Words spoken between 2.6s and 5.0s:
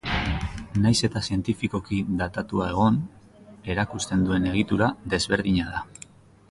egon, erakusten duen egitura